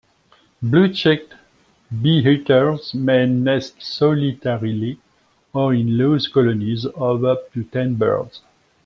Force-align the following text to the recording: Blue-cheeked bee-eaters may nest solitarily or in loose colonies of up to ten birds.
Blue-cheeked 0.63 1.35
bee-eaters 2.01 2.91
may 2.95 3.27
nest 3.27 3.83
solitarily 3.83 4.97
or 5.53 5.75
in 5.75 5.95
loose 5.95 6.27
colonies 6.27 6.87
of 6.95 7.23
up 7.23 7.51
to 7.53 7.63
ten 7.65 7.93
birds. 7.93 8.41